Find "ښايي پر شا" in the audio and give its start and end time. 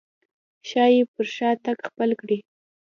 0.69-1.49